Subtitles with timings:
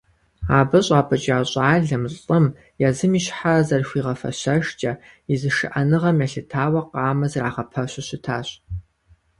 [0.57, 2.45] Абы щӀапӀыкӀа щӀалэм, лӀым,
[2.87, 4.91] езым и щхьэ зэрыхуигъэфэщэжкӀэ,
[5.33, 8.49] и зышыӀэныгъэм елъытауэ къамэ зэрагъэпэщу щытащ.